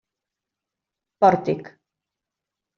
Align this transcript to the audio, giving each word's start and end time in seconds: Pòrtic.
Pòrtic. 1.19 1.63